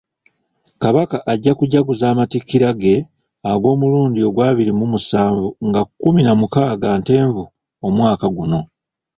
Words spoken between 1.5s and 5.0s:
kujaguza amatikkira ge ag'omulundi agw'abiri mu